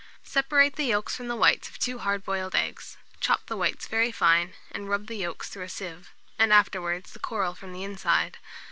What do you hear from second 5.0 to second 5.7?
the yolks through a